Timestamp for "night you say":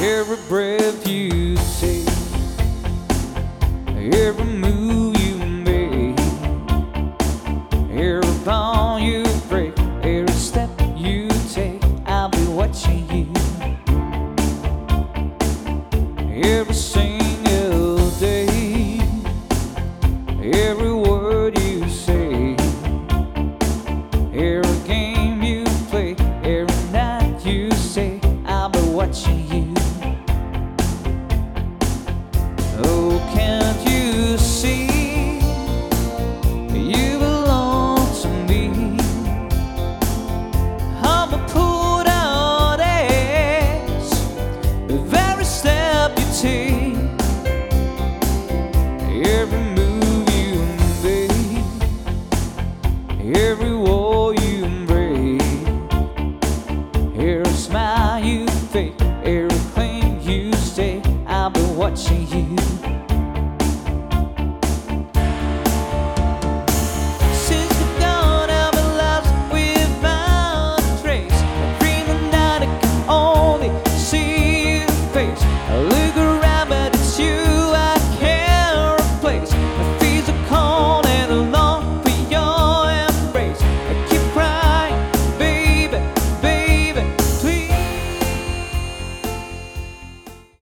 26.92-28.20